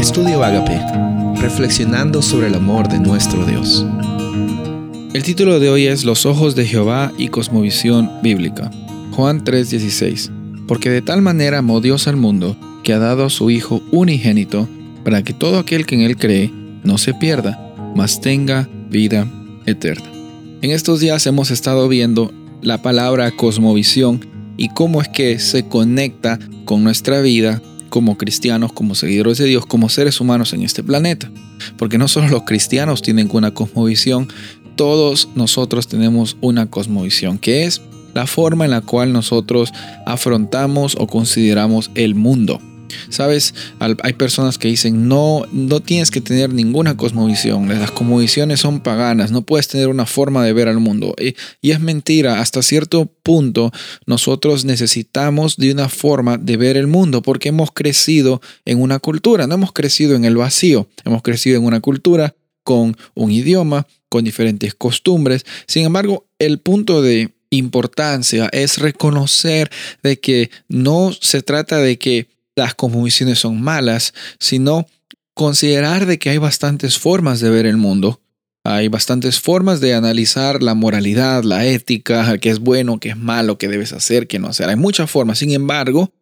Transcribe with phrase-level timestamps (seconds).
[0.00, 0.80] Estudio Agape,
[1.42, 3.84] reflexionando sobre el amor de nuestro Dios.
[5.12, 8.70] El título de hoy es Los ojos de Jehová y cosmovisión bíblica.
[9.10, 10.30] Juan 3:16.
[10.66, 14.66] Porque de tal manera amó Dios al mundo, que ha dado a su Hijo unigénito,
[15.04, 16.50] para que todo aquel que en él cree
[16.82, 17.60] no se pierda,
[17.94, 19.30] mas tenga vida
[19.66, 20.10] eterna.
[20.62, 22.32] En estos días hemos estado viendo
[22.62, 24.26] la palabra cosmovisión
[24.56, 27.60] y cómo es que se conecta con nuestra vida
[27.90, 31.30] como cristianos, como seguidores de Dios, como seres humanos en este planeta.
[31.76, 34.28] Porque no solo los cristianos tienen una cosmovisión,
[34.76, 37.82] todos nosotros tenemos una cosmovisión, que es
[38.14, 39.72] la forma en la cual nosotros
[40.06, 42.60] afrontamos o consideramos el mundo.
[43.08, 48.80] Sabes, hay personas que dicen, no, no tienes que tener ninguna cosmovisión, las cosmovisiones son
[48.80, 51.14] paganas, no puedes tener una forma de ver al mundo.
[51.18, 53.72] Y, y es mentira, hasta cierto punto
[54.06, 59.46] nosotros necesitamos de una forma de ver el mundo porque hemos crecido en una cultura,
[59.46, 64.24] no hemos crecido en el vacío, hemos crecido en una cultura con un idioma, con
[64.24, 65.44] diferentes costumbres.
[65.66, 69.70] Sin embargo, el punto de importancia es reconocer
[70.02, 72.28] de que no se trata de que
[72.62, 74.86] las cosmovisiones son malas, sino
[75.34, 78.20] considerar de que hay bastantes formas de ver el mundo.
[78.62, 83.56] Hay bastantes formas de analizar la moralidad, la ética, qué es bueno, qué es malo,
[83.56, 84.68] qué debes hacer, qué no hacer.
[84.68, 85.38] Hay muchas formas.
[85.38, 86.12] Sin embargo,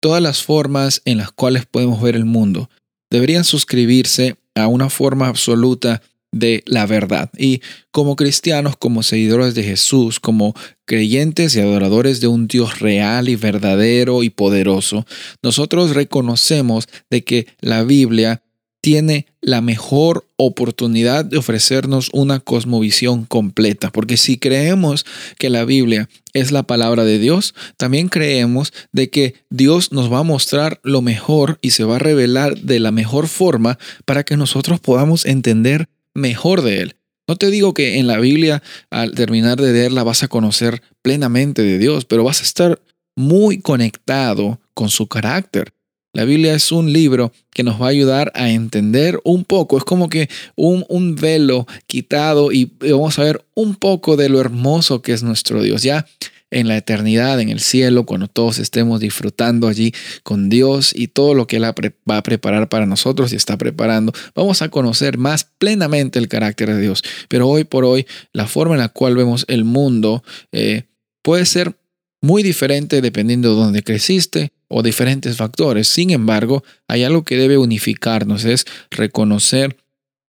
[0.00, 2.68] todas las formas en las cuales podemos ver el mundo
[3.10, 6.02] deberían suscribirse a una forma absoluta
[6.34, 7.30] de la verdad.
[7.38, 10.54] Y como cristianos, como seguidores de Jesús, como
[10.84, 15.06] creyentes y adoradores de un Dios real y verdadero y poderoso,
[15.42, 18.42] nosotros reconocemos de que la Biblia
[18.80, 25.06] tiene la mejor oportunidad de ofrecernos una cosmovisión completa, porque si creemos
[25.38, 30.18] que la Biblia es la palabra de Dios, también creemos de que Dios nos va
[30.18, 34.36] a mostrar lo mejor y se va a revelar de la mejor forma para que
[34.36, 36.96] nosotros podamos entender mejor de Él.
[37.26, 41.62] No te digo que en la Biblia al terminar de leerla vas a conocer plenamente
[41.62, 42.80] de Dios, pero vas a estar
[43.16, 45.72] muy conectado con su carácter.
[46.12, 49.84] La Biblia es un libro que nos va a ayudar a entender un poco, es
[49.84, 55.02] como que un, un velo quitado y vamos a ver un poco de lo hermoso
[55.02, 55.82] que es nuestro Dios.
[55.82, 56.06] Ya
[56.54, 59.92] en la eternidad, en el cielo, cuando todos estemos disfrutando allí
[60.22, 64.12] con Dios y todo lo que Él va a preparar para nosotros y está preparando,
[64.34, 67.02] vamos a conocer más plenamente el carácter de Dios.
[67.28, 70.22] Pero hoy por hoy, la forma en la cual vemos el mundo
[70.52, 70.84] eh,
[71.22, 71.76] puede ser
[72.22, 75.88] muy diferente dependiendo de dónde creciste o diferentes factores.
[75.88, 79.76] Sin embargo, hay algo que debe unificarnos, es reconocer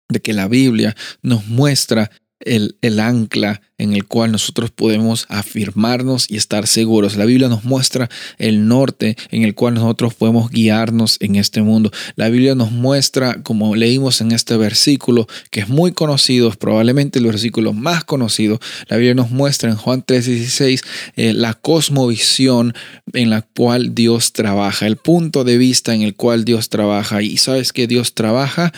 [0.09, 2.11] de que la Biblia nos muestra
[2.45, 7.17] el, ancla en el cual nosotros podemos afirmarnos y estar seguros.
[7.17, 11.91] La Biblia nos muestra el norte en el cual nosotros podemos guiarnos en este mundo.
[12.15, 17.27] La Biblia nos muestra, como leímos en este versículo, que es muy conocido, probablemente el
[17.27, 18.61] versículo más conocido.
[18.89, 20.83] La Biblia nos muestra en Juan 3:16
[21.17, 22.75] eh, la cosmovisión
[23.13, 27.23] en la cual Dios trabaja, el punto de vista en el cual Dios trabaja.
[27.23, 28.73] Y sabes que Dios trabaja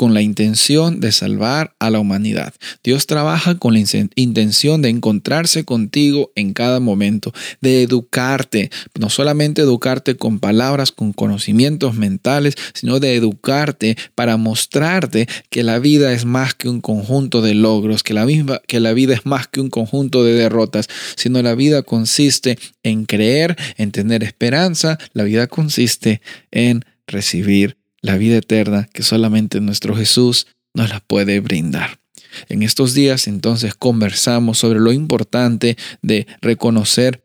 [0.00, 2.54] con la intención de salvar a la humanidad.
[2.82, 3.80] Dios trabaja con la
[4.14, 11.12] intención de encontrarse contigo en cada momento, de educarte, no solamente educarte con palabras, con
[11.12, 17.42] conocimientos mentales, sino de educarte para mostrarte que la vida es más que un conjunto
[17.42, 20.88] de logros, que la, misma, que la vida es más que un conjunto de derrotas,
[21.14, 28.16] sino la vida consiste en creer, en tener esperanza, la vida consiste en recibir la
[28.16, 32.00] vida eterna que solamente nuestro Jesús nos la puede brindar.
[32.48, 37.24] En estos días entonces conversamos sobre lo importante de reconocer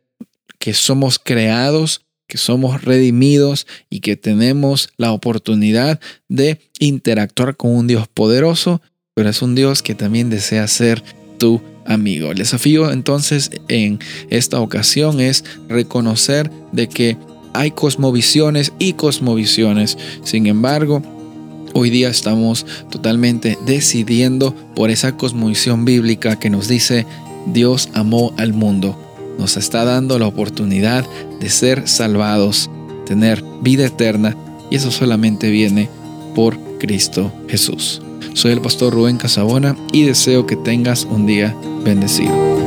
[0.58, 7.86] que somos creados, que somos redimidos y que tenemos la oportunidad de interactuar con un
[7.86, 8.82] Dios poderoso,
[9.14, 11.02] pero es un Dios que también desea ser
[11.38, 12.32] tu amigo.
[12.32, 17.16] El desafío entonces en esta ocasión es reconocer de que
[17.58, 19.98] hay cosmovisiones y cosmovisiones.
[20.22, 21.02] Sin embargo,
[21.72, 27.06] hoy día estamos totalmente decidiendo por esa cosmovisión bíblica que nos dice
[27.46, 28.96] Dios amó al mundo.
[29.38, 31.04] Nos está dando la oportunidad
[31.40, 32.70] de ser salvados,
[33.04, 34.36] tener vida eterna
[34.70, 35.88] y eso solamente viene
[36.34, 38.02] por Cristo Jesús.
[38.34, 41.54] Soy el pastor Rubén Casabona y deseo que tengas un día
[41.84, 42.65] bendecido.